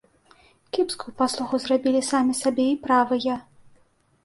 [0.77, 3.39] Кепскую паслугу зрабілі самі сабе і правыя.